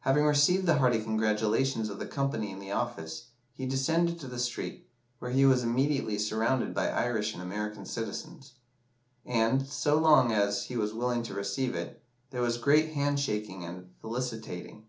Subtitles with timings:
[0.00, 4.36] Having received the hearty congratulations of the company in the office, he descended to the
[4.40, 4.88] street,
[5.20, 8.54] where he was immediately surrounded by Irish and American citizens;
[9.24, 13.64] and, so long as he was willing to receive it, there was great hand shaking
[13.64, 14.86] and felicitating.